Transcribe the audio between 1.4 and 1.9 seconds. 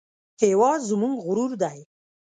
دی